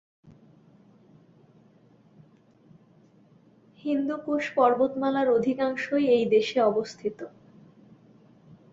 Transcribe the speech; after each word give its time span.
হিন্দু 3.85 4.15
কুশ 4.25 4.43
পর্বতমালার 4.55 5.27
অধিকাংশই 5.29 6.05
এই 6.15 6.25
দেশে 6.25 6.57
অবস্থিত। 6.61 7.19